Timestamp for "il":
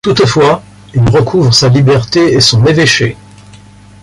0.95-1.07